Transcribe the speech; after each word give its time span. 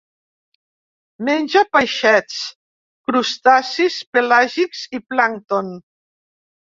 Menja 1.27 1.61
peixets, 1.77 2.39
crustacis 3.11 3.99
pelàgics 4.19 4.85
i 5.01 5.05
plàncton. 5.13 5.71